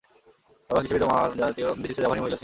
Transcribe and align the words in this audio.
বাবা 0.69 0.81
কৃষিবিদ 0.81 1.03
ও 1.03 1.07
মা 1.07 1.19
বিশিষ্ট 1.81 1.99
জাভানীয় 2.01 2.23
মহিলা 2.23 2.29
ছিলেন। 2.29 2.39